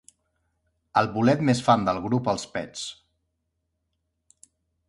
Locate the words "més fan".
1.51-1.85